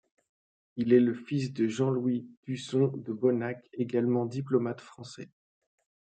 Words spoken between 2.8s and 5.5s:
de Bonnac, également diplomate français.